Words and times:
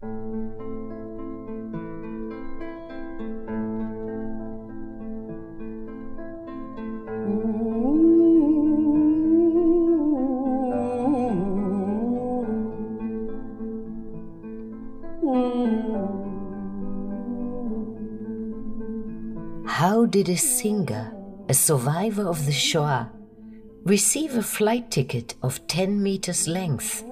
How 0.00 0.06
did 20.06 20.28
a 20.28 20.36
singer, 20.36 21.12
a 21.48 21.54
survivor 21.54 22.22
of 22.28 22.46
the 22.46 22.52
Shoah, 22.52 23.10
receive 23.84 24.36
a 24.36 24.42
flight 24.42 24.90
ticket 24.92 25.34
of 25.42 25.66
10 25.66 26.00
meters 26.02 26.46
length? 26.46 27.07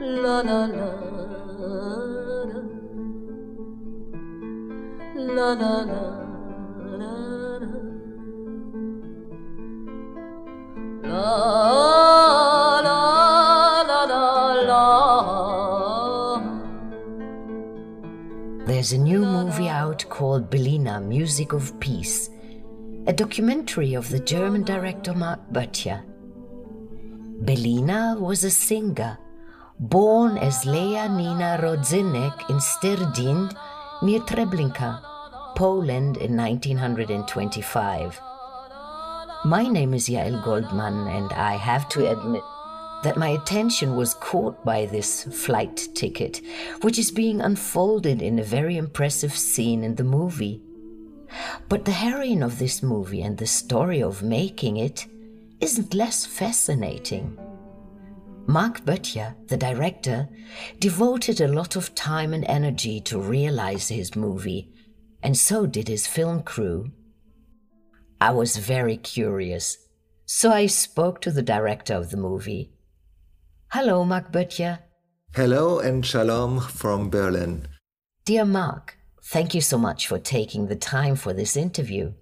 La 0.00 0.40
la 0.40 0.64
la 0.64 0.86
la 5.14 5.52
la. 5.52 5.74
La 5.74 6.00
There's 18.66 18.92
a 18.92 18.98
new 18.98 19.20
movie 19.20 19.68
out 19.68 20.08
called 20.08 20.50
Belina 20.50 21.04
Music 21.04 21.52
of 21.52 21.78
Peace, 21.78 22.30
a 23.06 23.12
documentary 23.12 23.92
of 23.92 24.08
the 24.08 24.20
German 24.20 24.62
director 24.62 25.12
Marc 25.12 25.40
Böttcher. 25.52 26.02
Belina 27.44 28.18
was 28.18 28.44
a 28.44 28.50
singer, 28.50 29.18
born 29.80 30.36
as 30.36 30.66
Lea 30.66 31.08
Nina 31.08 31.58
Rodzynek 31.62 32.50
in 32.50 32.56
Sterdin 32.56 33.50
near 34.02 34.20
Treblinka, 34.20 35.00
Poland 35.56 36.18
in 36.18 36.36
1925. 36.36 38.20
My 39.46 39.66
name 39.66 39.94
is 39.94 40.10
Yael 40.10 40.44
Goldman, 40.44 41.06
and 41.08 41.32
I 41.32 41.56
have 41.56 41.88
to 41.90 42.10
admit 42.10 42.42
that 43.04 43.16
my 43.16 43.28
attention 43.28 43.96
was 43.96 44.12
caught 44.12 44.62
by 44.66 44.84
this 44.84 45.24
flight 45.24 45.88
ticket, 45.94 46.42
which 46.82 46.98
is 46.98 47.10
being 47.10 47.40
unfolded 47.40 48.20
in 48.20 48.38
a 48.38 48.44
very 48.44 48.76
impressive 48.76 49.32
scene 49.32 49.82
in 49.82 49.94
the 49.94 50.04
movie. 50.04 50.60
But 51.70 51.86
the 51.86 51.92
heroine 51.92 52.42
of 52.42 52.58
this 52.58 52.82
movie 52.82 53.22
and 53.22 53.38
the 53.38 53.46
story 53.46 54.02
of 54.02 54.22
making 54.22 54.76
it 54.76 55.06
isn't 55.58 55.94
less 55.94 56.26
fascinating. 56.26 57.38
Marc 58.46 58.80
Böttcher, 58.84 59.34
the 59.48 59.56
director, 59.56 60.28
devoted 60.78 61.40
a 61.40 61.48
lot 61.48 61.76
of 61.76 61.94
time 61.94 62.34
and 62.34 62.44
energy 62.46 63.00
to 63.02 63.20
realize 63.20 63.88
his 63.88 64.16
movie, 64.16 64.72
and 65.22 65.36
so 65.36 65.66
did 65.66 65.88
his 65.88 66.06
film 66.06 66.42
crew. 66.42 66.90
I 68.20 68.32
was 68.32 68.56
very 68.56 68.96
curious, 68.96 69.78
so 70.26 70.50
I 70.50 70.66
spoke 70.66 71.20
to 71.22 71.30
the 71.30 71.42
director 71.42 71.94
of 71.94 72.10
the 72.10 72.16
movie. 72.16 72.72
Hello, 73.72 74.04
Marc 74.04 74.32
Böttcher. 74.32 74.80
Hello 75.34 75.78
and 75.78 76.04
shalom 76.04 76.60
from 76.60 77.08
Berlin. 77.08 77.68
Dear 78.24 78.44
Marc, 78.44 78.96
thank 79.22 79.54
you 79.54 79.60
so 79.60 79.78
much 79.78 80.08
for 80.08 80.18
taking 80.18 80.66
the 80.66 80.76
time 80.76 81.14
for 81.14 81.32
this 81.32 81.56
interview. 81.56 82.12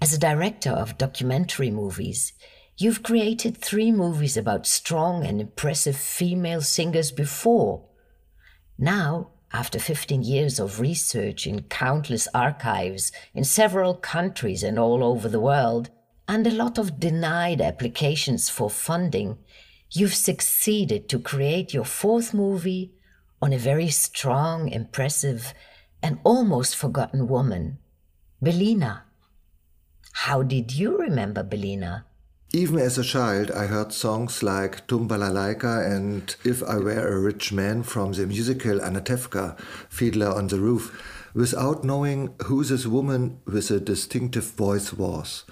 As 0.00 0.12
a 0.12 0.18
director 0.18 0.70
of 0.70 0.98
documentary 0.98 1.70
movies, 1.70 2.32
you've 2.76 3.02
created 3.02 3.56
three 3.56 3.90
movies 3.90 4.36
about 4.36 4.66
strong 4.66 5.24
and 5.24 5.40
impressive 5.40 5.96
female 5.96 6.62
singers 6.62 7.12
before. 7.12 7.84
Now, 8.78 9.30
after 9.52 9.78
15 9.78 10.22
years 10.22 10.58
of 10.58 10.80
research 10.80 11.46
in 11.46 11.62
countless 11.64 12.26
archives 12.34 13.12
in 13.34 13.44
several 13.44 13.94
countries 13.94 14.62
and 14.62 14.78
all 14.78 15.04
over 15.04 15.28
the 15.28 15.40
world, 15.40 15.90
and 16.26 16.46
a 16.46 16.50
lot 16.50 16.78
of 16.78 16.98
denied 16.98 17.60
applications 17.60 18.48
for 18.48 18.70
funding, 18.70 19.38
you've 19.90 20.14
succeeded 20.14 21.08
to 21.08 21.18
create 21.18 21.74
your 21.74 21.84
fourth 21.84 22.32
movie 22.32 22.94
on 23.42 23.52
a 23.52 23.58
very 23.58 23.88
strong, 23.88 24.68
impressive, 24.68 25.52
and 26.02 26.18
almost 26.24 26.74
forgotten 26.74 27.28
woman, 27.28 27.78
Belina. 28.42 29.02
How 30.12 30.42
did 30.42 30.72
you 30.72 30.96
remember 30.96 31.44
Belina? 31.44 32.04
Even 32.54 32.78
as 32.78 32.98
a 32.98 33.02
child, 33.02 33.50
I 33.50 33.64
heard 33.64 33.94
songs 33.94 34.42
like 34.42 34.86
Tum 34.86 35.08
Balalaika 35.08 35.90
and 35.90 36.36
If 36.44 36.62
I 36.62 36.76
Were 36.76 37.08
a 37.08 37.18
Rich 37.18 37.50
Man 37.50 37.82
from 37.82 38.12
the 38.12 38.26
musical 38.26 38.78
Anatevka, 38.78 39.58
Fiddler 39.88 40.28
on 40.28 40.48
the 40.48 40.60
Roof, 40.60 40.92
without 41.32 41.82
knowing 41.82 42.34
who 42.44 42.62
this 42.62 42.84
woman 42.84 43.40
with 43.46 43.70
a 43.70 43.80
distinctive 43.80 44.44
voice 44.44 44.92
was. 44.92 45.44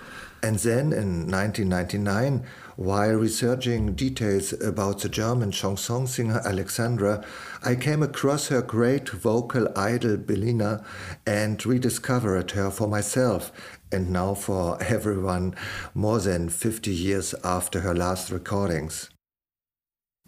And 0.42 0.58
then 0.58 0.92
in 0.92 1.30
1999, 1.30 2.44
while 2.76 3.12
researching 3.12 3.92
details 3.92 4.54
about 4.62 5.00
the 5.00 5.08
German 5.10 5.50
chanson 5.50 6.06
singer 6.06 6.40
Alexandra, 6.44 7.22
I 7.62 7.74
came 7.74 8.02
across 8.02 8.48
her 8.48 8.62
great 8.62 9.10
vocal 9.10 9.68
idol 9.76 10.16
Belina 10.16 10.82
and 11.26 11.64
rediscovered 11.66 12.52
her 12.52 12.70
for 12.70 12.88
myself 12.88 13.52
and 13.92 14.10
now 14.10 14.34
for 14.34 14.82
everyone 14.82 15.54
more 15.94 16.20
than 16.20 16.48
50 16.48 16.90
years 16.90 17.34
after 17.44 17.80
her 17.80 17.94
last 17.94 18.30
recordings. 18.30 19.10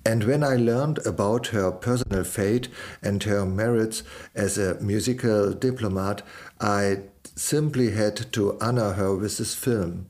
And 0.05 0.25
when 0.25 0.43
I 0.43 0.57
learned 0.57 0.99
about 1.07 1.49
her 1.49 1.71
personal 1.71 2.25
fate 2.25 2.69
and 3.03 3.23
her 3.23 3.47
merits 3.47 4.03
as 4.35 4.59
a 4.59 4.81
musical 4.81 5.53
diplomat, 5.53 6.23
I 6.61 7.03
simply 7.37 7.93
had 7.93 8.33
to 8.33 8.59
honor 8.61 8.93
her 8.93 9.15
with 9.15 9.39
this 9.39 9.55
film. 9.55 10.07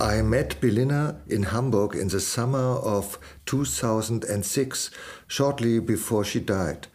I 0.00 0.22
met 0.22 0.60
Belina 0.60 1.16
in 1.28 1.44
Hamburg 1.44 1.94
in 1.94 2.08
the 2.08 2.20
summer 2.20 2.58
of 2.58 3.18
2006, 3.46 4.90
shortly 5.26 5.80
before 5.80 6.24
she 6.24 6.40
died. 6.40 6.86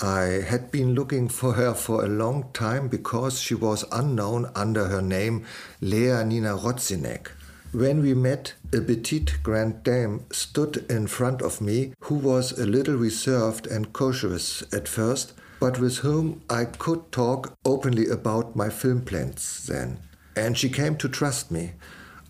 I 0.00 0.42
had 0.48 0.70
been 0.70 0.94
looking 0.94 1.28
for 1.28 1.52
her 1.52 1.74
for 1.74 2.04
a 2.04 2.08
long 2.08 2.50
time 2.52 2.88
because 2.88 3.40
she 3.40 3.54
was 3.54 3.84
unknown 3.92 4.50
under 4.54 4.86
her 4.86 5.02
name 5.02 5.44
Lea 5.80 6.24
Nina 6.24 6.56
Rodzynek. 6.56 7.28
When 7.72 8.02
we 8.02 8.14
met, 8.14 8.54
a 8.72 8.80
petite 8.80 9.38
grande 9.44 9.84
dame 9.84 10.26
stood 10.32 10.84
in 10.90 11.06
front 11.06 11.40
of 11.40 11.60
me 11.60 11.92
who 12.00 12.16
was 12.16 12.58
a 12.58 12.66
little 12.66 12.96
reserved 12.96 13.68
and 13.68 13.92
cautious 13.92 14.64
at 14.72 14.88
first, 14.88 15.34
but 15.60 15.78
with 15.78 15.98
whom 15.98 16.42
I 16.50 16.64
could 16.64 17.12
talk 17.12 17.56
openly 17.64 18.08
about 18.08 18.56
my 18.56 18.70
film 18.70 19.02
plans 19.02 19.66
then. 19.68 20.00
And 20.34 20.58
she 20.58 20.68
came 20.68 20.96
to 20.96 21.08
trust 21.08 21.52
me. 21.52 21.74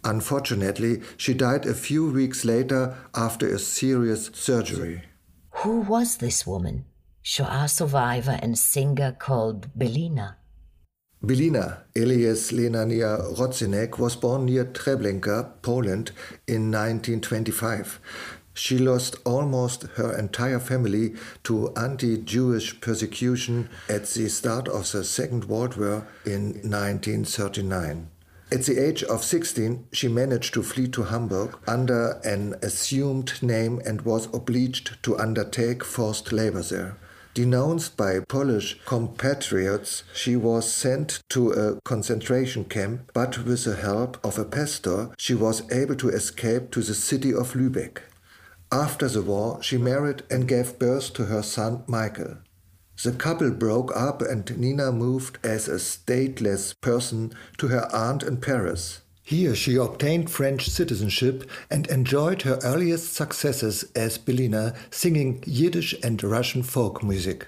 Unfortunately, 0.04 1.00
she 1.16 1.32
died 1.32 1.64
a 1.64 1.74
few 1.74 2.10
weeks 2.10 2.44
later 2.44 2.96
after 3.14 3.48
a 3.48 3.58
serious 3.58 4.30
surgery. 4.34 5.04
Who 5.62 5.80
was 5.80 6.18
this 6.18 6.46
woman? 6.46 6.84
Shoah 7.22 7.68
survivor 7.68 8.38
and 8.42 8.58
singer 8.58 9.12
called 9.18 9.68
Belina. 9.74 10.36
Belina, 11.22 11.82
alias 11.94 12.50
Lenania 12.50 13.18
Rodzynek, 13.36 13.98
was 13.98 14.16
born 14.16 14.46
near 14.46 14.64
Treblinka, 14.64 15.52
Poland, 15.60 16.12
in 16.46 16.70
1925. 16.70 18.00
She 18.54 18.78
lost 18.78 19.16
almost 19.26 19.82
her 19.96 20.18
entire 20.18 20.58
family 20.58 21.14
to 21.44 21.74
anti 21.76 22.16
Jewish 22.16 22.80
persecution 22.80 23.68
at 23.86 24.06
the 24.06 24.30
start 24.30 24.66
of 24.66 24.90
the 24.92 25.04
Second 25.04 25.44
World 25.44 25.76
War 25.76 26.06
in 26.24 26.54
1939. 26.62 28.08
At 28.50 28.62
the 28.62 28.78
age 28.78 29.02
of 29.02 29.22
16, 29.22 29.88
she 29.92 30.08
managed 30.08 30.54
to 30.54 30.62
flee 30.62 30.88
to 30.88 31.02
Hamburg 31.02 31.58
under 31.66 32.12
an 32.24 32.54
assumed 32.62 33.42
name 33.42 33.78
and 33.84 34.00
was 34.02 34.24
obliged 34.34 35.02
to 35.02 35.18
undertake 35.18 35.84
forced 35.84 36.32
labor 36.32 36.62
there. 36.62 36.96
Denounced 37.32 37.96
by 37.96 38.18
Polish 38.28 38.80
compatriots, 38.86 40.02
she 40.12 40.34
was 40.34 40.70
sent 40.70 41.20
to 41.28 41.52
a 41.52 41.80
concentration 41.82 42.64
camp, 42.64 43.12
but 43.14 43.44
with 43.44 43.64
the 43.64 43.76
help 43.76 44.18
of 44.24 44.36
a 44.36 44.44
pastor, 44.44 45.10
she 45.16 45.34
was 45.34 45.62
able 45.70 45.94
to 45.94 46.08
escape 46.08 46.72
to 46.72 46.82
the 46.82 46.94
city 46.94 47.32
of 47.32 47.52
Lübeck. 47.52 47.98
After 48.72 49.08
the 49.08 49.22
war, 49.22 49.62
she 49.62 49.78
married 49.78 50.24
and 50.28 50.48
gave 50.48 50.78
birth 50.80 51.12
to 51.14 51.26
her 51.26 51.42
son 51.42 51.84
Michael. 51.86 52.38
The 53.02 53.12
couple 53.12 53.52
broke 53.52 53.96
up 53.96 54.22
and 54.22 54.58
Nina 54.58 54.90
moved 54.90 55.38
as 55.44 55.68
a 55.68 55.78
stateless 55.78 56.74
person 56.80 57.32
to 57.58 57.68
her 57.68 57.88
aunt 57.94 58.24
in 58.24 58.38
Paris. 58.38 59.02
Here 59.30 59.54
she 59.54 59.76
obtained 59.76 60.28
French 60.28 60.68
citizenship 60.68 61.48
and 61.70 61.86
enjoyed 61.86 62.42
her 62.42 62.58
earliest 62.64 63.12
successes 63.12 63.84
as 63.94 64.18
Belina, 64.18 64.74
singing 64.90 65.40
Yiddish 65.46 65.94
and 66.02 66.20
Russian 66.20 66.64
folk 66.64 67.04
music. 67.04 67.46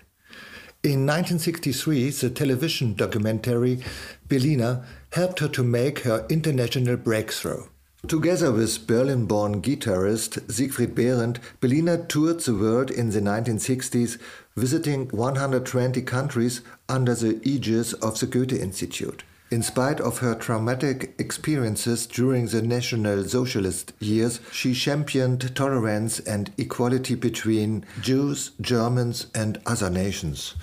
In 0.84 1.06
1963, 1.06 2.10
the 2.10 2.30
television 2.30 2.94
documentary 2.94 3.82
Belina 4.28 4.84
helped 5.10 5.40
her 5.40 5.48
to 5.48 5.64
make 5.64 6.04
her 6.04 6.24
international 6.30 6.96
breakthrough. 6.96 7.64
Together 8.06 8.52
with 8.52 8.86
Berlin 8.86 9.26
born 9.26 9.60
guitarist 9.60 10.38
Siegfried 10.52 10.94
Behrendt, 10.94 11.38
Belina 11.60 12.06
toured 12.06 12.38
the 12.42 12.54
world 12.54 12.92
in 12.92 13.10
the 13.10 13.20
1960s, 13.20 14.20
visiting 14.56 15.08
120 15.08 16.00
countries 16.02 16.60
under 16.88 17.16
the 17.16 17.40
aegis 17.42 17.92
of 17.94 18.20
the 18.20 18.26
Goethe 18.26 18.52
Institute. 18.52 19.24
In 19.52 19.62
spite 19.62 20.00
of 20.00 20.20
her 20.20 20.34
traumatic 20.34 21.14
experiences 21.18 22.06
during 22.06 22.46
the 22.46 22.62
National 22.62 23.22
Socialist 23.28 23.92
years, 24.00 24.40
she 24.50 24.72
championed 24.72 25.54
tolerance 25.54 26.20
and 26.20 26.50
equality 26.56 27.16
between 27.16 27.84
Jews, 28.00 28.52
Germans, 28.62 29.26
and 29.34 29.60
other 29.66 29.90
nations. 29.90 30.54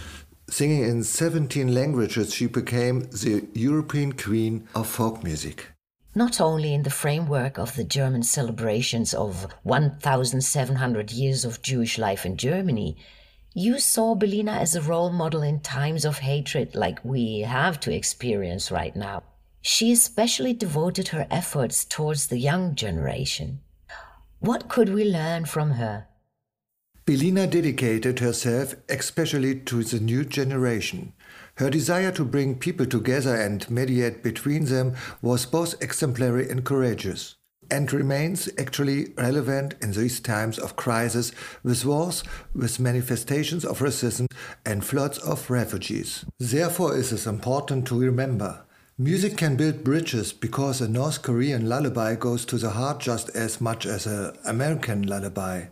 Singing 0.49 0.81
in 0.85 1.03
17 1.03 1.71
languages, 1.71 2.33
she 2.33 2.47
became 2.47 3.01
the 3.11 3.47
European 3.53 4.13
queen 4.13 4.67
of 4.73 4.87
folk 4.87 5.23
music 5.23 5.67
not 6.15 6.41
only 6.41 6.73
in 6.73 6.81
the 6.81 6.89
framework 6.89 7.59
of 7.59 7.75
the 7.75 7.83
German 7.83 8.23
celebrations 8.23 9.13
of 9.13 9.45
1,700 9.61 11.11
years 11.11 11.45
of 11.45 11.61
Jewish 11.61 11.99
life 11.99 12.25
in 12.25 12.35
Germany, 12.35 12.97
you 13.53 13.79
saw 13.79 14.15
Belina 14.15 14.57
as 14.59 14.75
a 14.75 14.81
role 14.81 15.11
model 15.11 15.41
in 15.41 15.59
times 15.59 16.05
of 16.05 16.19
hatred 16.19 16.75
like 16.75 17.03
we 17.03 17.39
have 17.39 17.79
to 17.81 17.93
experience 17.93 18.71
right 18.71 18.95
now. 18.95 19.23
She 19.61 19.91
especially 19.91 20.53
devoted 20.53 21.09
her 21.09 21.27
efforts 21.29 21.83
towards 21.83 22.27
the 22.27 22.37
young 22.37 22.75
generation. 22.75 23.61
What 24.39 24.69
could 24.69 24.89
we 24.89 25.03
learn 25.03 25.45
from 25.45 25.71
her? 25.71 26.07
Belina 27.05 27.49
dedicated 27.49 28.19
herself 28.19 28.75
especially 28.87 29.59
to 29.61 29.83
the 29.83 29.99
new 29.99 30.23
generation. 30.23 31.13
Her 31.55 31.71
desire 31.71 32.11
to 32.11 32.23
bring 32.23 32.59
people 32.59 32.85
together 32.85 33.35
and 33.35 33.67
mediate 33.69 34.21
between 34.21 34.65
them 34.65 34.95
was 35.21 35.47
both 35.47 35.81
exemplary 35.81 36.49
and 36.49 36.63
courageous, 36.63 37.35
and 37.71 37.91
remains 37.91 38.49
actually 38.57 39.13
relevant 39.17 39.75
in 39.81 39.91
these 39.91 40.19
times 40.19 40.57
of 40.57 40.75
crisis 40.75 41.31
with 41.63 41.85
wars, 41.85 42.23
with 42.53 42.79
manifestations 42.79 43.65
of 43.65 43.79
racism, 43.79 44.27
and 44.65 44.83
floods 44.85 45.17
of 45.19 45.49
refugees. 45.49 46.25
Therefore, 46.39 46.97
it 46.97 47.11
is 47.11 47.27
important 47.27 47.87
to 47.87 47.99
remember 47.99 48.63
Music 49.01 49.37
can 49.37 49.55
build 49.55 49.81
bridges 49.81 50.33
because 50.33 50.81
a 50.81 50.87
North 50.89 51.21
Korean 51.21 51.69
lullaby 51.69 52.15
goes 52.15 52.43
to 52.43 52.57
the 52.57 52.71
heart 52.71 52.99
just 52.99 53.29
as 53.29 53.61
much 53.61 53.85
as 53.85 54.05
an 54.05 54.33
American 54.43 55.03
lullaby. 55.03 55.67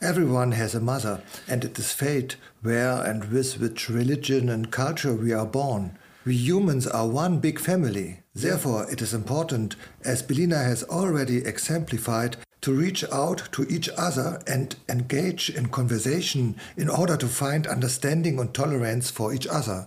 Everyone 0.00 0.52
has 0.52 0.74
a 0.74 0.80
mother, 0.80 1.20
and 1.46 1.62
it 1.62 1.78
is 1.78 1.92
fate 1.92 2.36
where 2.62 3.02
and 3.02 3.24
with 3.24 3.60
which 3.60 3.90
religion 3.90 4.48
and 4.48 4.72
culture 4.72 5.12
we 5.12 5.30
are 5.30 5.44
born. 5.44 5.98
We 6.24 6.36
humans 6.36 6.86
are 6.86 7.06
one 7.06 7.38
big 7.38 7.60
family. 7.60 8.20
Therefore, 8.34 8.90
it 8.90 9.02
is 9.02 9.12
important, 9.12 9.76
as 10.04 10.22
Belina 10.22 10.64
has 10.64 10.82
already 10.84 11.44
exemplified, 11.44 12.38
to 12.62 12.72
reach 12.72 13.04
out 13.12 13.50
to 13.52 13.64
each 13.68 13.90
other 13.90 14.40
and 14.46 14.74
engage 14.88 15.50
in 15.50 15.68
conversation 15.68 16.56
in 16.78 16.88
order 16.88 17.18
to 17.18 17.28
find 17.28 17.66
understanding 17.66 18.40
and 18.40 18.54
tolerance 18.54 19.10
for 19.10 19.34
each 19.34 19.46
other. 19.46 19.86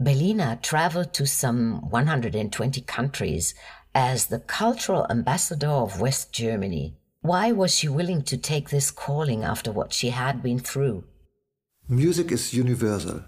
Belina 0.00 0.62
traveled 0.62 1.12
to 1.12 1.26
some 1.26 1.90
120 1.90 2.80
countries 2.80 3.54
as 3.94 4.26
the 4.26 4.38
cultural 4.38 5.06
ambassador 5.10 5.68
of 5.68 6.00
West 6.00 6.32
Germany. 6.32 6.96
Why 7.20 7.52
was 7.52 7.74
she 7.74 7.88
willing 7.88 8.22
to 8.22 8.38
take 8.38 8.70
this 8.70 8.90
calling 8.90 9.44
after 9.44 9.70
what 9.70 9.92
she 9.92 10.08
had 10.08 10.42
been 10.42 10.58
through? 10.58 11.04
Music 11.86 12.32
is 12.32 12.54
universal, 12.54 13.24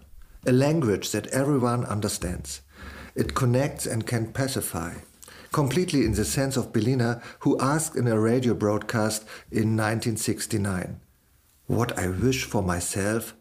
a 0.46 0.52
language 0.52 1.10
that 1.10 1.26
everyone 1.28 1.84
understands. 1.84 2.62
It 3.14 3.34
connects 3.34 3.86
and 3.86 4.06
can 4.06 4.32
pacify. 4.32 4.94
Completely 5.52 6.04
in 6.04 6.12
the 6.12 6.24
sense 6.24 6.56
of 6.56 6.72
Belina, 6.72 7.22
who 7.40 7.58
asked 7.58 7.96
in 7.96 8.06
a 8.06 8.20
radio 8.20 8.54
broadcast 8.54 9.22
in 9.50 9.76
1969 9.76 11.00
What 11.66 11.98
I 11.98 12.08
wish 12.08 12.44
for 12.44 12.62
myself, 12.62 13.34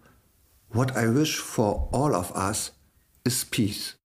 what 0.70 0.96
I 0.96 1.08
wish 1.08 1.38
for 1.38 1.90
all 1.92 2.16
of 2.16 2.32
us, 2.32 2.72
is 3.26 3.44
peace. 3.44 3.96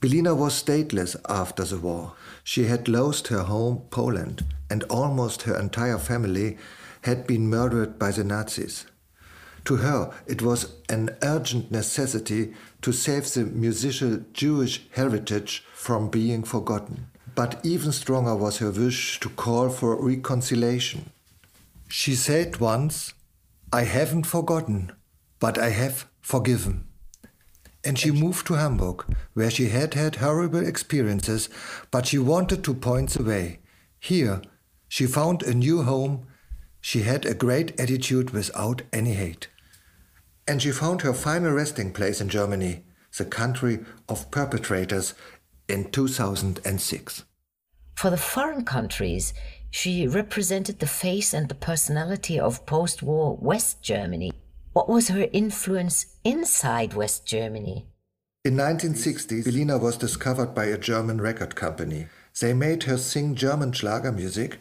Belina 0.00 0.36
was 0.36 0.60
stateless 0.60 1.14
after 1.28 1.64
the 1.64 1.78
war. 1.78 2.14
She 2.42 2.64
had 2.64 2.88
lost 2.88 3.28
her 3.28 3.42
home, 3.42 3.82
Poland, 3.90 4.44
and 4.68 4.82
almost 4.84 5.42
her 5.42 5.56
entire 5.56 5.98
family 5.98 6.58
had 7.02 7.26
been 7.26 7.48
murdered 7.48 7.98
by 7.98 8.10
the 8.10 8.24
Nazis. 8.24 8.86
To 9.64 9.76
her, 9.76 10.12
it 10.26 10.42
was 10.42 10.74
an 10.88 11.10
urgent 11.22 11.70
necessity 11.70 12.54
to 12.82 12.92
save 12.92 13.32
the 13.32 13.44
musical 13.44 14.24
Jewish 14.32 14.86
heritage 14.92 15.64
from 15.74 16.10
being 16.10 16.42
forgotten. 16.42 17.06
But 17.34 17.60
even 17.64 17.92
stronger 17.92 18.36
was 18.36 18.58
her 18.58 18.70
wish 18.70 19.20
to 19.20 19.28
call 19.28 19.70
for 19.70 20.04
reconciliation. 20.04 21.10
She 21.88 22.14
said 22.14 22.60
once, 22.60 23.14
I 23.72 23.84
haven't 23.84 24.26
forgotten, 24.26 24.92
but 25.38 25.58
I 25.58 25.70
have 25.70 26.06
forgiven 26.20 26.88
and 27.84 27.98
she 27.98 28.10
moved 28.10 28.46
to 28.46 28.54
Hamburg, 28.54 29.04
where 29.34 29.50
she 29.50 29.68
had 29.68 29.94
had 29.94 30.16
horrible 30.16 30.64
experiences, 30.66 31.48
but 31.90 32.06
she 32.06 32.18
wanted 32.18 32.62
to 32.64 32.74
point 32.74 33.10
the 33.10 33.24
way. 33.24 33.58
Here, 33.98 34.40
she 34.88 35.06
found 35.06 35.42
a 35.42 35.54
new 35.54 35.82
home. 35.82 36.26
She 36.82 37.02
had 37.02 37.24
a 37.24 37.32
great 37.32 37.80
attitude 37.80 38.30
without 38.30 38.82
any 38.92 39.14
hate. 39.14 39.48
And 40.46 40.60
she 40.60 40.72
found 40.72 41.00
her 41.02 41.14
final 41.14 41.52
resting 41.52 41.92
place 41.92 42.20
in 42.20 42.28
Germany, 42.28 42.84
the 43.16 43.24
country 43.24 43.78
of 44.08 44.30
perpetrators, 44.32 45.14
in 45.68 45.90
2006. 45.90 47.24
For 47.94 48.10
the 48.10 48.16
foreign 48.16 48.64
countries, 48.64 49.32
she 49.70 50.08
represented 50.08 50.80
the 50.80 50.86
face 50.86 51.32
and 51.32 51.48
the 51.48 51.54
personality 51.54 52.38
of 52.38 52.66
post 52.66 53.00
war 53.00 53.38
West 53.40 53.80
Germany. 53.80 54.32
What 54.72 54.88
was 54.88 55.08
her 55.08 55.28
influence 55.32 56.06
inside 56.24 56.94
West 56.94 57.24
Germany? 57.24 57.86
In 58.44 58.56
1960, 58.56 59.44
Belina 59.44 59.80
was 59.80 59.96
discovered 59.96 60.52
by 60.52 60.64
a 60.64 60.76
German 60.76 61.20
record 61.20 61.54
company. 61.54 62.08
They 62.40 62.54
made 62.54 62.82
her 62.84 62.98
sing 62.98 63.36
German 63.36 63.70
Schlager 63.70 64.10
music 64.10 64.58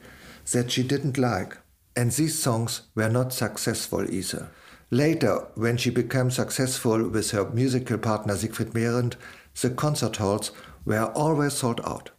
that 0.52 0.70
she 0.70 0.84
didn't 0.84 1.18
like, 1.18 1.58
and 1.96 2.12
these 2.12 2.38
songs 2.38 2.82
were 2.96 3.10
not 3.10 3.34
successful 3.34 4.10
either. 4.10 4.50
Later, 4.90 5.48
when 5.56 5.78
she 5.78 5.90
became 5.90 6.30
successful 6.32 7.08
with 7.08 7.32
her 7.32 7.50
musical 7.50 7.98
partner 7.98 8.36
Siegfried 8.36 8.74
Behrendt, 8.74 9.16
the 9.62 9.70
concert 9.70 10.18
halls 10.18 10.52
were 10.86 11.12
always 11.14 11.54
sold 11.54 11.82
out. 11.86 12.12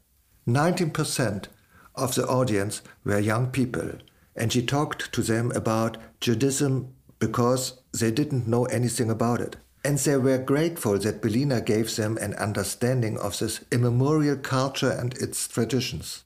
19% 0.49 1.47
of 1.95 2.15
the 2.15 2.27
audience 2.27 2.83
were 3.05 3.19
young 3.19 3.49
people, 3.49 3.93
and 4.35 4.53
she 4.53 4.65
talked 4.65 5.13
to 5.13 5.23
them 5.23 5.53
about 5.53 5.99
Judaism 6.21 6.95
because 7.19 7.81
they 7.93 8.11
didn't 8.11 8.49
know 8.49 8.65
anything 8.67 9.11
about 9.11 9.41
it. 9.41 9.57
And 9.85 9.99
they 9.99 10.17
were 10.17 10.39
grateful 10.39 10.99
that 10.99 11.21
Belina 11.21 11.65
gave 11.65 11.95
them 11.95 12.17
an 12.19 12.35
understanding 12.35 13.19
of 13.19 13.39
this 13.39 13.65
immemorial 13.71 14.37
culture 14.37 14.91
and 14.91 15.13
its 15.19 15.47
traditions. 15.49 16.25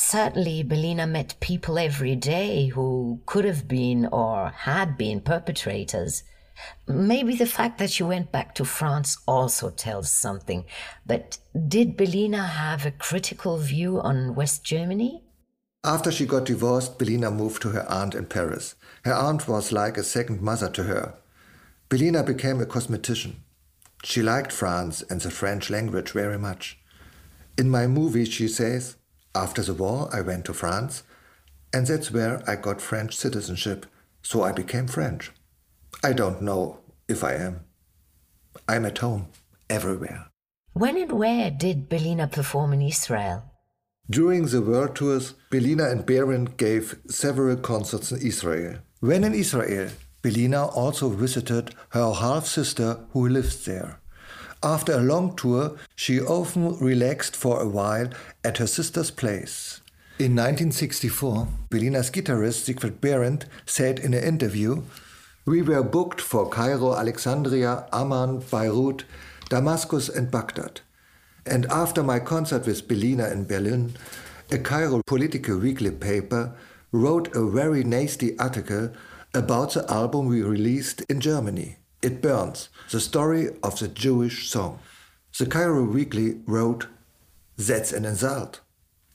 Certainly, 0.00 0.62
Belina 0.62 1.10
met 1.10 1.40
people 1.40 1.76
every 1.76 2.14
day 2.14 2.68
who 2.68 3.20
could 3.26 3.44
have 3.44 3.66
been 3.66 4.06
or 4.06 4.50
had 4.50 4.96
been 4.96 5.20
perpetrators. 5.20 6.22
Maybe 6.86 7.34
the 7.34 7.46
fact 7.46 7.78
that 7.78 7.90
she 7.90 8.04
went 8.04 8.30
back 8.30 8.54
to 8.54 8.64
France 8.64 9.18
also 9.26 9.70
tells 9.70 10.10
something. 10.10 10.64
But 11.04 11.38
did 11.66 11.96
Belina 11.98 12.46
have 12.46 12.86
a 12.86 12.92
critical 12.92 13.58
view 13.58 14.00
on 14.00 14.36
West 14.36 14.62
Germany? 14.64 15.24
After 15.82 16.12
she 16.12 16.26
got 16.26 16.46
divorced, 16.46 16.96
Belina 16.96 17.34
moved 17.34 17.60
to 17.62 17.70
her 17.70 17.84
aunt 17.90 18.14
in 18.14 18.26
Paris. 18.26 18.76
Her 19.04 19.14
aunt 19.14 19.48
was 19.48 19.72
like 19.72 19.98
a 19.98 20.04
second 20.04 20.40
mother 20.40 20.70
to 20.70 20.84
her. 20.84 21.14
Belina 21.90 22.24
became 22.24 22.60
a 22.60 22.66
cosmetician. 22.66 23.34
She 24.04 24.22
liked 24.22 24.52
France 24.52 25.02
and 25.10 25.20
the 25.20 25.30
French 25.30 25.70
language 25.70 26.12
very 26.12 26.38
much. 26.38 26.78
In 27.58 27.68
my 27.68 27.88
movie, 27.88 28.26
she 28.26 28.46
says, 28.46 28.94
After 29.34 29.62
the 29.62 29.74
war, 29.74 30.08
I 30.12 30.20
went 30.20 30.44
to 30.46 30.54
France, 30.54 31.02
and 31.72 31.86
that's 31.86 32.10
where 32.10 32.42
I 32.48 32.56
got 32.56 32.80
French 32.80 33.16
citizenship, 33.16 33.86
so 34.22 34.42
I 34.42 34.52
became 34.52 34.86
French. 34.86 35.32
I 36.02 36.12
don't 36.12 36.42
know 36.42 36.80
if 37.08 37.22
I 37.22 37.34
am. 37.34 37.60
I'm 38.68 38.84
at 38.84 38.98
home, 38.98 39.28
everywhere. 39.68 40.26
When 40.72 40.96
and 40.96 41.12
where 41.12 41.50
did 41.50 41.88
Belina 41.88 42.30
perform 42.30 42.72
in 42.72 42.82
Israel? 42.82 43.44
During 44.10 44.46
the 44.46 44.62
world 44.62 44.96
tours, 44.96 45.34
Belina 45.50 45.90
and 45.90 46.06
Behrendt 46.06 46.56
gave 46.56 46.98
several 47.08 47.56
concerts 47.56 48.12
in 48.12 48.22
Israel. 48.22 48.78
When 49.00 49.22
in 49.24 49.34
Israel, 49.34 49.90
Belina 50.22 50.74
also 50.74 51.10
visited 51.10 51.74
her 51.90 52.12
half 52.12 52.46
sister 52.46 53.00
who 53.12 53.28
lives 53.28 53.64
there. 53.64 54.00
After 54.62 54.92
a 54.92 55.02
long 55.02 55.36
tour, 55.36 55.76
she 55.94 56.20
often 56.20 56.78
relaxed 56.78 57.36
for 57.36 57.60
a 57.60 57.68
while 57.68 58.10
at 58.42 58.58
her 58.58 58.66
sister's 58.66 59.12
place. 59.12 59.80
In 60.18 60.34
1964, 60.34 61.46
Belina's 61.70 62.10
guitarist 62.10 62.64
Siegfried 62.64 63.00
Behrendt 63.00 63.44
said 63.66 64.00
in 64.00 64.14
an 64.14 64.24
interview, 64.24 64.82
We 65.44 65.62
were 65.62 65.84
booked 65.84 66.20
for 66.20 66.48
Cairo, 66.48 66.96
Alexandria, 66.96 67.86
Amman, 67.92 68.40
Beirut, 68.50 69.04
Damascus, 69.48 70.08
and 70.08 70.28
Baghdad. 70.28 70.80
And 71.46 71.66
after 71.66 72.02
my 72.02 72.18
concert 72.18 72.66
with 72.66 72.88
Belina 72.88 73.30
in 73.30 73.46
Berlin, 73.46 73.94
a 74.50 74.58
Cairo 74.58 75.02
political 75.06 75.56
weekly 75.58 75.92
paper 75.92 76.52
wrote 76.90 77.34
a 77.36 77.48
very 77.48 77.84
nasty 77.84 78.36
article 78.40 78.90
about 79.34 79.74
the 79.74 79.88
album 79.88 80.26
we 80.26 80.42
released 80.42 81.02
in 81.02 81.20
Germany. 81.20 81.76
It 82.00 82.22
Burns, 82.22 82.68
the 82.90 83.00
story 83.00 83.48
of 83.62 83.78
the 83.78 83.88
Jewish 83.88 84.48
song. 84.48 84.78
The 85.36 85.46
Cairo 85.46 85.84
Weekly 85.84 86.40
wrote, 86.46 86.86
That's 87.56 87.92
an 87.92 88.04
insult. 88.04 88.60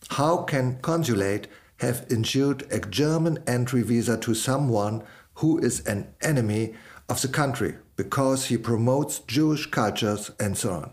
How 0.10 0.44
can 0.44 0.80
consulate 0.82 1.48
have 1.78 2.06
issued 2.10 2.68
a 2.72 2.80
German 2.80 3.40
entry 3.48 3.84
visa 3.84 4.18
to 4.18 4.36
someone 4.36 5.04
who 5.36 5.60
is 5.60 5.86
an 5.88 6.14
enemy 6.22 6.74
of 7.08 7.22
the 7.22 7.28
country 7.30 7.76
because 7.96 8.46
he 8.46 8.58
promotes 8.58 9.20
Jewish 9.20 9.68
cultures 9.68 10.32
and 10.40 10.58
so 10.58 10.72
on? 10.74 10.92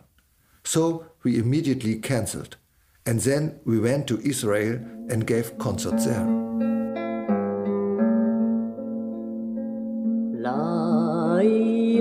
So 0.62 1.06
we 1.24 1.38
immediately 1.38 1.96
cancelled. 1.96 2.56
And 3.04 3.20
then 3.20 3.58
we 3.64 3.80
went 3.80 4.06
to 4.08 4.20
Israel 4.20 4.76
and 5.08 5.26
gave 5.26 5.58
concerts 5.58 6.04
there. 6.04 6.39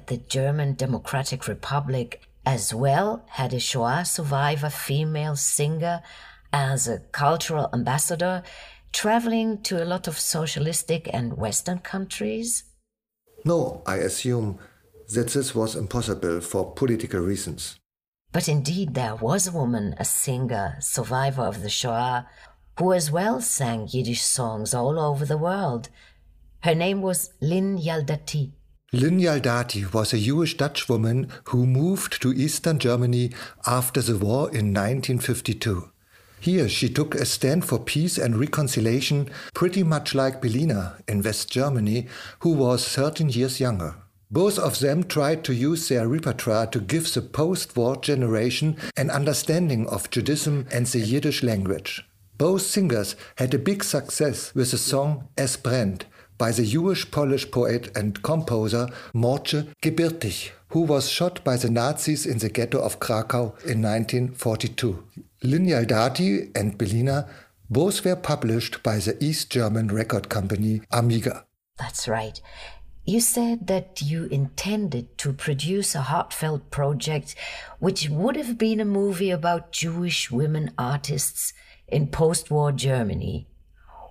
the 0.10 0.18
German 0.18 0.74
Democratic 0.74 1.48
Republic 1.48 2.22
as 2.46 2.74
well 2.74 3.24
had 3.30 3.54
a 3.54 3.60
Shoah 3.60 4.04
survivor 4.06 4.70
female 4.70 5.36
singer 5.36 6.02
as 6.52 6.88
a 6.88 7.00
cultural 7.12 7.70
ambassador, 7.72 8.44
traveling 8.92 9.62
to 9.62 9.82
a 9.82 9.86
lot 9.86 10.08
of 10.08 10.20
socialistic 10.20 11.08
and 11.14 11.38
Western 11.38 11.80
countries? 11.80 12.64
No, 13.46 13.84
I 13.86 13.98
assume 13.98 14.58
that 15.14 15.30
this 15.30 15.54
was 15.54 15.76
impossible 15.76 16.42
for 16.42 16.74
political 16.74 17.20
reasons. 17.20 17.78
But 18.32 18.48
indeed, 18.48 18.96
there 18.96 19.16
was 19.16 19.48
a 19.48 19.52
woman, 19.52 19.96
a 19.98 20.06
singer, 20.06 20.78
survivor 20.80 21.44
of 21.44 21.62
the 21.62 21.70
Shoah, 21.70 22.28
who 22.78 22.94
as 22.94 23.12
well 23.12 23.42
sang 23.42 23.88
Yiddish 23.90 24.24
songs 24.24 24.74
all 24.74 25.00
over 25.00 25.26
the 25.26 25.38
world. 25.38 25.90
Her 26.62 26.76
name 26.76 27.02
was 27.02 27.32
Lin 27.42 27.78
Jaldati. 27.78 28.54
Lin 28.92 29.20
Jaldati 29.20 29.94
was 29.94 30.14
a 30.14 30.18
Jewish 30.18 30.58
Dutch 30.58 30.90
woman 30.90 31.28
who 31.50 31.68
moved 31.68 32.20
to 32.24 32.34
eastern 32.34 32.80
Germany 32.80 33.32
after 33.68 34.02
the 34.02 34.18
war 34.18 34.50
in 34.50 34.74
1952. 34.74 35.92
Here 36.40 36.68
she 36.68 36.90
took 36.90 37.14
a 37.14 37.26
stand 37.26 37.66
for 37.66 37.78
peace 37.78 38.18
and 38.18 38.40
reconciliation, 38.40 39.30
pretty 39.54 39.84
much 39.84 40.16
like 40.16 40.42
Belina 40.42 41.04
in 41.08 41.22
West 41.22 41.52
Germany, 41.52 42.08
who 42.40 42.54
was 42.54 42.88
13 42.88 43.30
years 43.30 43.60
younger. 43.60 43.94
Both 44.32 44.58
of 44.58 44.80
them 44.80 45.04
tried 45.04 45.44
to 45.44 45.54
use 45.54 45.88
their 45.88 46.08
repertoire 46.08 46.66
to 46.68 46.80
give 46.80 47.14
the 47.14 47.22
post 47.22 47.78
war 47.78 47.96
generation 47.96 48.76
an 48.98 49.12
understanding 49.12 49.88
of 49.88 50.10
Judaism 50.10 50.66
and 50.72 50.88
the 50.88 51.00
Yiddish 51.00 51.44
language. 51.44 52.04
Both 52.40 52.64
singers 52.64 53.16
had 53.36 53.54
a 53.54 53.60
big 53.60 53.84
success 53.84 54.56
with 54.56 54.72
the 54.72 54.80
song 54.80 55.28
Es 55.38 55.58
brennt 55.58 56.06
by 56.40 56.52
the 56.52 56.66
Jewish 56.66 57.12
Polish 57.12 57.52
poet 57.52 57.96
and 57.96 58.24
composer 58.24 58.88
Mordche 59.14 59.68
Gebirtig, 59.84 60.50
who 60.70 60.82
was 60.82 61.10
shot 61.10 61.44
by 61.44 61.58
the 61.58 61.70
Nazis 61.70 62.26
in 62.26 62.40
the 62.40 62.50
ghetto 62.50 62.80
of 62.80 63.00
Krakow 63.00 63.54
in 63.66 63.84
1942. 63.84 65.04
Lin 65.44 65.68
Jaldati 65.68 66.50
and 66.56 66.80
Belina 66.80 67.30
both 67.70 68.04
were 68.04 68.16
published 68.16 68.82
by 68.82 68.98
the 68.98 69.22
East 69.24 69.52
German 69.52 69.90
record 69.90 70.30
company 70.30 70.82
Amiga. 70.92 71.46
That's 71.78 72.08
right. 72.08 72.42
You 73.06 73.20
said 73.20 73.68
that 73.68 74.02
you 74.02 74.26
intended 74.26 75.18
to 75.20 75.34
produce 75.34 75.94
a 75.94 76.02
heartfelt 76.02 76.72
project 76.72 77.36
which 77.80 78.10
would 78.10 78.36
have 78.36 78.58
been 78.58 78.80
a 78.80 78.86
movie 78.86 79.32
about 79.32 79.72
Jewish 79.72 80.32
women 80.32 80.72
artists 80.78 81.54
in 81.88 82.08
post 82.08 82.50
war 82.50 82.72
Germany. 82.72 83.48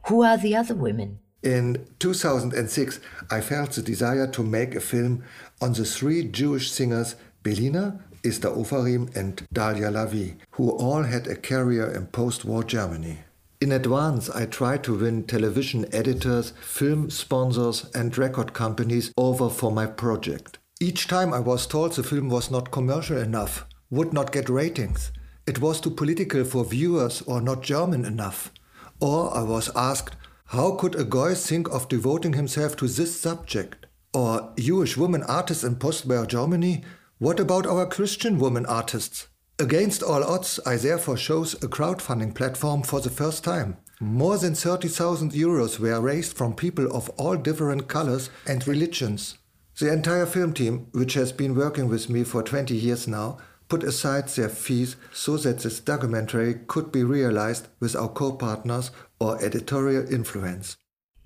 Who 0.09 0.23
are 0.23 0.37
the 0.37 0.57
other 0.57 0.75
women? 0.75 1.21
In 1.43 1.87
2006, 1.99 3.01
I 3.31 3.41
felt 3.41 3.73
the 3.73 3.83
desire 3.83 4.27
to 4.29 4.43
make 4.43 4.75
a 4.75 4.81
film 4.81 5.25
on 5.61 5.73
the 5.73 5.85
three 5.85 6.25
Jewish 6.25 6.71
singers 6.71 7.15
Belina, 7.45 8.01
Esther 8.25 8.51
Ofarim, 8.51 9.15
and 9.15 9.47
Daliah 9.55 9.93
Lavi, 9.93 10.37
who 10.53 10.71
all 10.71 11.05
had 11.05 11.27
a 11.27 11.37
career 11.37 11.91
in 11.91 12.07
post 12.07 12.45
war 12.45 12.65
Germany. 12.65 13.19
In 13.61 13.73
advance, 13.73 14.29
I 14.31 14.47
tried 14.47 14.85
to 14.85 14.99
win 14.99 15.25
television 15.25 15.87
editors, 15.93 16.53
film 16.61 17.11
sponsors, 17.11 17.91
and 17.95 18.17
record 18.19 18.53
companies 18.53 19.13
over 19.17 19.49
for 19.49 19.71
my 19.71 19.87
project. 19.87 20.59
Each 20.81 21.07
time 21.07 21.33
I 21.33 21.41
was 21.41 21.67
told 21.67 21.93
the 21.93 22.03
film 22.03 22.29
was 22.29 22.51
not 22.51 22.71
commercial 22.71 23.19
enough, 23.19 23.65
would 23.91 24.13
not 24.13 24.33
get 24.33 24.49
ratings, 24.49 25.11
it 25.49 25.61
was 25.61 25.81
too 25.81 25.91
political 25.91 26.45
for 26.45 26.63
viewers 26.63 27.23
or 27.23 27.41
not 27.41 27.63
German 27.63 28.05
enough. 28.05 28.53
Or 29.01 29.35
I 29.35 29.43
was 29.43 29.71
asked, 29.75 30.15
how 30.49 30.71
could 30.77 30.95
a 30.95 31.05
guy 31.05 31.35
think 31.35 31.69
of 31.69 31.89
devoting 31.89 32.33
himself 32.33 32.75
to 32.75 32.89
this 32.89 33.21
subject? 33.21 33.85
Or 34.15 34.55
Jewish 34.59 34.97
women 34.97 35.23
artists 35.25 35.63
in 35.63 35.77
post-war 35.77 36.25
Germany? 36.25 36.85
What 37.19 37.39
about 37.39 37.67
our 37.67 37.85
Christian 37.85 38.39
women 38.39 38.65
artists? 38.65 39.29
Against 39.59 40.03
all 40.03 40.25
odds, 40.25 40.59
I 40.65 40.77
therefore 40.77 41.19
chose 41.19 41.53
a 41.55 41.69
crowdfunding 41.69 42.35
platform 42.35 42.83
for 42.83 43.01
the 43.01 43.11
first 43.11 43.45
time. 43.45 43.77
More 44.01 44.39
than 44.39 44.55
30,000 44.55 45.33
euros 45.33 45.79
were 45.79 46.01
raised 46.01 46.35
from 46.35 46.55
people 46.55 46.97
of 46.97 47.11
all 47.11 47.37
different 47.37 47.87
colors 47.89 48.31
and 48.47 48.67
religions. 48.67 49.37
The 49.79 49.93
entire 49.93 50.25
film 50.25 50.55
team, 50.55 50.87
which 50.93 51.13
has 51.13 51.31
been 51.31 51.57
working 51.57 51.89
with 51.89 52.09
me 52.09 52.25
for 52.25 52.43
20 52.43 52.75
years 52.75 53.07
now, 53.07 53.37
put 53.69 53.83
aside 53.83 54.29
their 54.29 54.49
fees 54.49 54.97
so 55.13 55.37
that 55.37 55.59
this 55.59 55.81
documentary 55.81 56.61
could 56.69 56.91
be 56.91 57.05
realized 57.05 57.69
with 57.81 57.95
our 57.95 58.09
co-partners 58.09 58.91
or 59.21 59.43
editorial 59.43 60.13
influence. 60.13 60.77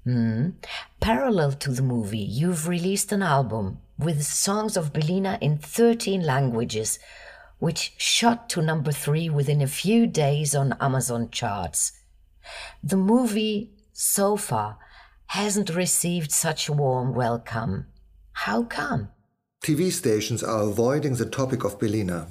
Hmm. 0.04 0.50
Parallel 1.00 1.52
to 1.52 1.70
the 1.70 1.82
movie, 1.82 2.18
you've 2.18 2.66
released 2.66 3.12
an 3.12 3.22
album 3.22 3.78
with 3.99 4.25
songs 4.25 4.76
of 4.76 4.92
Belina 4.92 5.38
in 5.40 5.58
13 5.58 6.22
languages, 6.22 6.99
which 7.58 7.94
shot 7.99 8.49
to 8.50 8.62
number 8.62 8.90
three 8.90 9.30
within 9.30 9.62
a 9.62 9.68
few 9.68 10.06
days 10.06 10.54
on 10.54 10.76
Amazon 10.80 11.30
charts. 11.30 11.92
The 12.82 12.96
movie, 12.96 13.75
so 13.92 14.37
far, 14.37 14.78
hasn't 15.26 15.70
received 15.70 16.32
such 16.32 16.68
a 16.68 16.72
warm 16.72 17.14
welcome. 17.14 17.87
How 18.32 18.64
come? 18.64 19.11
TV 19.64 19.92
stations 19.92 20.42
are 20.42 20.62
avoiding 20.62 21.14
the 21.14 21.26
topic 21.26 21.62
of 21.62 21.78
Belina. 21.78 22.26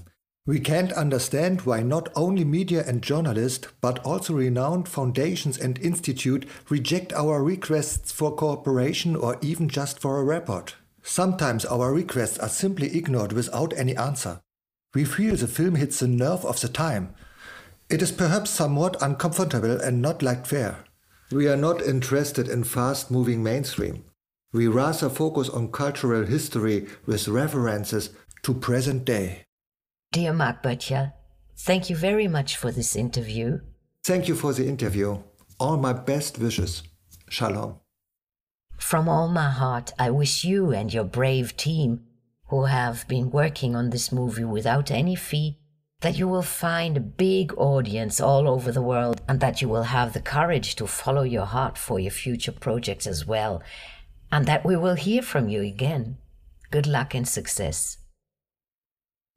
We 0.52 0.60
can't 0.60 0.92
understand 0.92 1.62
why 1.62 1.82
not 1.82 2.10
only 2.14 2.44
media 2.44 2.84
and 2.86 3.02
journalists, 3.02 3.70
but 3.80 4.00
also 4.00 4.34
renowned 4.34 4.90
foundations 4.90 5.58
and 5.58 5.80
institutes 5.80 6.46
reject 6.68 7.14
our 7.14 7.42
requests 7.42 8.12
for 8.12 8.36
cooperation 8.36 9.16
or 9.16 9.38
even 9.42 9.70
just 9.70 10.00
for 10.00 10.20
a 10.20 10.26
report. 10.26 10.76
Sometimes 11.04 11.64
our 11.64 11.94
requests 11.94 12.38
are 12.38 12.50
simply 12.50 12.98
ignored 12.98 13.32
without 13.32 13.72
any 13.78 13.96
answer. 13.96 14.42
We 14.94 15.06
feel 15.06 15.38
the 15.38 15.48
film 15.48 15.76
hits 15.76 16.02
the 16.02 16.10
nerve 16.10 16.44
of 16.44 16.60
the 16.60 16.68
time. 16.68 17.16
It 17.90 18.02
is 18.02 18.12
perhaps 18.12 18.50
somewhat 18.50 19.02
uncomfortable 19.02 19.80
and 19.80 20.02
not 20.02 20.22
liked 20.22 20.48
fair. 20.48 20.80
We 21.32 21.48
are 21.48 21.56
not 21.56 21.82
interested 21.82 22.50
in 22.50 22.66
fast 22.66 23.10
moving 23.10 23.42
mainstream. 23.42 24.04
We 24.52 24.68
rather 24.68 25.10
focus 25.10 25.48
on 25.48 25.72
cultural 25.72 26.26
history 26.26 26.88
with 27.06 27.30
references 27.30 28.10
to 28.44 28.54
present 28.54 29.06
day. 29.06 29.46
Dear 30.12 30.34
Marc 30.34 30.62
Böttcher, 30.62 31.14
Thank 31.56 31.90
you 31.90 31.96
very 31.96 32.28
much 32.28 32.58
for 32.58 32.70
this 32.70 32.98
interview. 32.98 33.62
Thank 34.04 34.28
you 34.28 34.36
for 34.36 34.52
the 34.52 34.68
interview. 34.68 35.24
All 35.58 35.78
my 35.78 35.94
best 35.94 36.38
wishes. 36.38 36.84
Shalom. 37.30 37.80
From 38.78 39.08
all 39.08 39.30
my 39.30 39.50
heart, 39.50 39.94
I 39.98 40.10
wish 40.10 40.44
you 40.44 40.72
and 40.72 40.94
your 40.94 41.06
brave 41.06 41.56
team, 41.56 42.02
who 42.48 42.66
have 42.66 43.08
been 43.08 43.30
working 43.30 43.74
on 43.74 43.92
this 43.92 44.12
movie 44.12 44.44
without 44.44 44.92
any 44.92 45.16
fee, 45.16 45.60
that 46.02 46.18
you 46.18 46.28
will 46.28 46.42
find 46.42 46.98
a 46.98 47.00
big 47.00 47.54
audience 47.58 48.20
all 48.20 48.50
over 48.50 48.70
the 48.70 48.82
world 48.82 49.22
and 49.30 49.40
that 49.40 49.62
you 49.62 49.70
will 49.70 49.84
have 49.84 50.12
the 50.12 50.20
courage 50.20 50.76
to 50.76 50.88
follow 50.88 51.24
your 51.24 51.46
heart 51.46 51.78
for 51.78 52.02
your 52.02 52.12
future 52.12 52.52
projects 52.52 53.08
as 53.08 53.26
well, 53.26 53.64
and 54.30 54.46
that 54.46 54.66
we 54.66 54.76
will 54.76 54.96
hear 54.96 55.22
from 55.22 55.48
you 55.48 55.62
again. 55.62 56.18
Good 56.70 56.88
luck 56.88 57.14
and 57.14 57.26
success. 57.26 57.98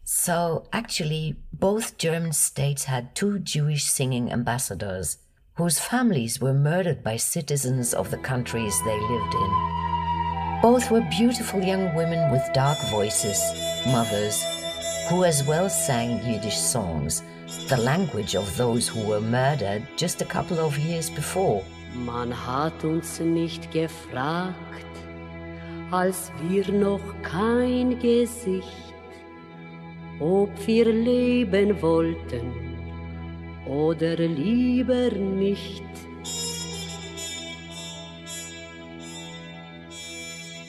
So, 0.07 0.69
actually, 0.71 1.37
both 1.53 1.97
German 1.97 2.35
states 2.35 2.85
had 2.85 3.15
two 3.15 3.39
Jewish 3.39 3.85
singing 3.85 4.31
ambassadors 4.31 5.17
whose 5.55 5.79
families 5.79 6.41
were 6.41 6.53
murdered 6.53 7.03
by 7.03 7.17
citizens 7.17 7.95
of 7.95 8.11
the 8.11 8.19
countries 8.19 8.79
they 8.85 9.01
lived 9.01 9.35
in. 9.35 10.61
Both 10.61 10.91
were 10.91 11.09
beautiful 11.11 11.63
young 11.63 11.95
women 11.95 12.31
with 12.31 12.53
dark 12.53 12.79
voices, 12.91 13.41
mothers, 13.87 14.45
who 15.09 15.25
as 15.25 15.43
well 15.45 15.71
sang 15.71 16.23
Yiddish 16.23 16.59
songs, 16.59 17.23
the 17.69 17.77
language 17.79 18.35
of 18.35 18.57
those 18.59 18.87
who 18.87 19.07
were 19.07 19.21
murdered 19.21 19.87
just 19.97 20.21
a 20.21 20.27
couple 20.27 20.59
of 20.59 20.79
years 20.79 21.09
before. 21.09 21.65
Man 21.95 22.31
hat 22.31 22.85
uns 22.85 23.21
nicht 23.21 23.71
gefragt, 23.71 24.55
als 25.91 26.31
wir 26.43 26.71
noch 26.73 27.01
kein 27.23 27.99
Gesicht, 28.01 28.94
ob 30.21 30.51
wir 30.67 30.93
leben 30.93 31.81
wollten 31.83 32.53
oder 33.67 34.17
lieber 34.17 35.11
nicht. 35.11 35.83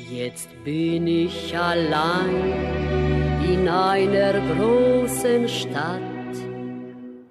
Jetzt 0.09 0.49
bin 0.63 1.07
ich 1.07 1.57
allein 1.57 2.53
in 3.43 3.67
einer 3.67 4.33
großen 4.55 5.49
Stadt 5.49 6.01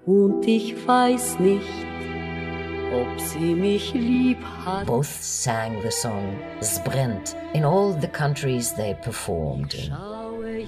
und 0.06 0.47
ich 0.47 0.75
weiß 0.87 1.38
nicht, 1.38 1.62
ob 2.92 3.21
sie 3.21 3.54
mich 3.54 3.94
lieb 3.94 4.38
hat. 4.64 4.87
Both 4.87 5.06
sang 5.06 5.80
the 5.83 5.90
song 5.90 6.37
Sbrent 6.61 7.37
in 7.54 7.64
all 7.64 7.97
the 8.00 8.09
countries 8.09 8.75
they 8.75 8.94
performed 8.94 9.75
in. 9.75 10.13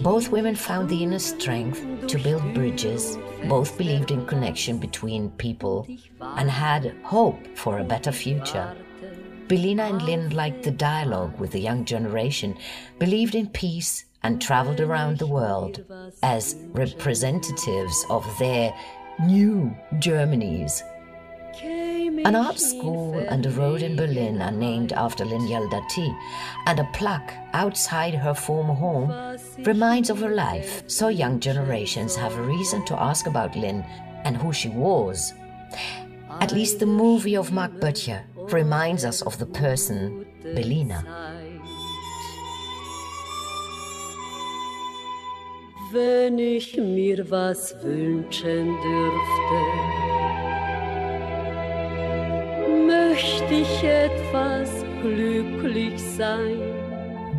Both 0.01 0.31
women 0.31 0.55
found 0.55 0.89
the 0.89 1.03
inner 1.03 1.19
strength 1.19 2.07
to 2.09 2.19
build 2.19 2.55
bridges, 2.55 3.19
both 3.49 3.77
believed 3.79 4.11
in 4.11 4.27
connection 4.27 4.79
between 4.79 5.31
people, 5.31 5.87
and 6.21 6.51
had 6.51 6.95
hope 7.03 7.39
for 7.57 7.79
a 7.79 7.85
better 7.85 8.13
future. 8.13 8.77
Belina 9.49 9.89
and 9.89 10.03
Lin 10.03 10.31
liked 10.31 10.65
the 10.65 10.71
dialogue 10.71 11.39
with 11.39 11.53
the 11.53 11.61
young 11.61 11.85
generation, 11.85 12.57
believed 12.99 13.35
in 13.35 13.49
peace, 13.49 14.05
and 14.23 14.43
traveled 14.43 14.81
around 14.81 15.19
the 15.19 15.27
world 15.27 15.85
as 16.23 16.57
representatives 16.73 18.05
of 18.11 18.25
their 18.39 18.75
new 19.25 19.75
Germanys. 19.95 20.83
An 22.25 22.35
art 22.35 22.59
school 22.59 23.19
and 23.29 23.45
a 23.45 23.51
road 23.51 23.83
in 23.83 23.97
Berlin 23.97 24.41
are 24.41 24.51
named 24.51 24.93
after 24.93 25.25
Lin 25.25 25.43
Jaldati, 25.43 26.17
and 26.67 26.81
a 26.81 26.89
plaque 26.93 27.35
outside 27.53 28.15
her 28.15 28.35
former 28.35 28.75
home 28.75 29.39
reminds 29.65 30.11
of 30.11 30.21
her 30.21 30.35
life, 30.35 30.83
so 30.87 31.09
young 31.09 31.41
generations 31.41 32.17
have 32.17 32.35
a 32.35 32.43
reason 32.43 32.85
to 32.87 33.01
ask 33.01 33.27
about 33.27 33.57
Lin 33.57 33.85
and 34.25 34.37
who 34.37 34.53
she 34.53 34.69
was. 34.69 35.33
At 36.41 36.53
least 36.53 36.79
the 36.79 36.87
movie 36.87 37.37
of 37.37 37.53
Marc 37.53 37.73
Böttcher 37.73 38.23
reminds 38.53 39.05
us 39.05 39.23
of 39.23 39.39
the 39.39 39.47
person, 39.47 40.27
Belina. 40.43 41.05
Wenn 45.93 46.39
ich 46.39 46.77
mir 46.77 47.31
was 47.31 47.75
wünschen 47.83 48.77
dürfte, 48.83 50.26
etwas 53.51 54.71
glücklich 55.03 56.01
sein. 56.17 56.59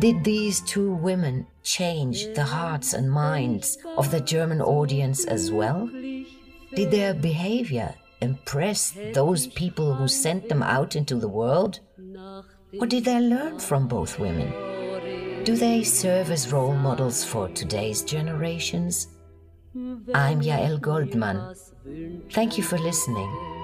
Did 0.00 0.24
these 0.24 0.60
two 0.62 0.92
women 0.92 1.46
change 1.62 2.32
the 2.34 2.44
hearts 2.44 2.94
and 2.94 3.10
minds 3.10 3.76
of 3.96 4.10
the 4.10 4.20
German 4.20 4.62
audience 4.62 5.26
as 5.26 5.50
well? 5.50 5.88
Did 6.74 6.90
their 6.90 7.14
behavior 7.14 7.94
impress 8.20 8.94
those 9.12 9.48
people 9.48 9.94
who 9.94 10.08
sent 10.08 10.48
them 10.48 10.62
out 10.62 10.96
into 10.96 11.16
the 11.16 11.28
world? 11.28 11.80
Or 12.80 12.86
did 12.86 13.04
they 13.04 13.20
learn 13.20 13.58
from 13.58 13.88
both 13.88 14.18
women? 14.18 14.52
Do 15.44 15.56
they 15.56 15.82
serve 15.82 16.30
as 16.30 16.52
role 16.52 16.74
models 16.74 17.24
for 17.24 17.48
today's 17.48 18.02
generations? 18.02 19.08
I'm 20.14 20.40
Yael 20.40 20.80
Goldman. 20.80 21.54
Thank 22.30 22.56
you 22.56 22.64
for 22.64 22.78
listening. 22.78 23.57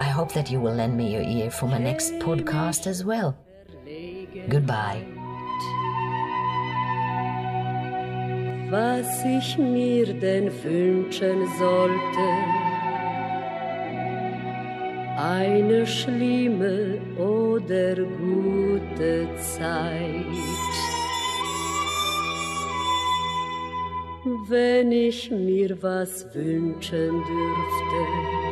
I 0.00 0.04
hope 0.04 0.32
that 0.32 0.50
you 0.50 0.60
will 0.60 0.74
lend 0.74 0.96
me 0.96 1.12
your 1.12 1.22
ear 1.22 1.50
for 1.50 1.66
my 1.66 1.78
next 1.78 2.12
podcast 2.14 2.86
as 2.86 3.04
well. 3.04 3.36
Goodbye. 4.48 5.04
Was 8.70 9.24
ich 9.24 9.58
mir 9.58 10.14
denn 10.14 10.50
wünschen 10.64 11.46
sollte, 11.58 12.26
eine 15.18 15.86
schlimme 15.86 16.98
oder 17.18 17.94
gute 17.96 19.28
Zeit. 19.36 20.72
Wenn 24.48 24.92
ich 24.92 25.30
mir 25.30 25.82
was 25.82 26.26
wünschen 26.34 27.10
dürfte, 27.10 28.51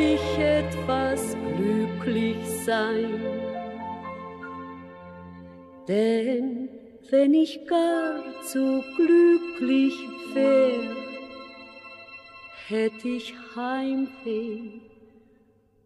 ich 0.00 0.38
etwas 0.38 1.36
glücklich 1.56 2.36
sein. 2.64 3.20
Denn 5.86 6.68
wenn 7.10 7.34
ich 7.34 7.66
gar 7.66 8.22
zu 8.42 8.84
glücklich 8.96 9.94
wär, 10.34 10.94
hätt 12.68 13.04
ich 13.04 13.34
Heimweh 13.56 14.80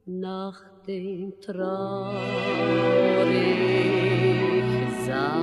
nach 0.04 0.60
dem 0.86 1.40
traurig 1.40 2.12
sein. 5.06 5.41